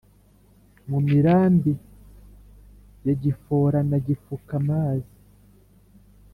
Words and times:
mu 0.89 0.99
mirambi 1.07 1.73
ya 3.05 3.13
gifora 3.23 3.79
na 3.89 3.97
gifuka-mazi 4.05 5.15